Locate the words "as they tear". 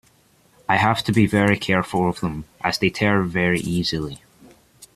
2.61-3.21